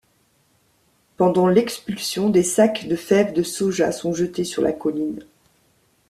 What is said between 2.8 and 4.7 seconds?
de fèves de soja sont jetés sur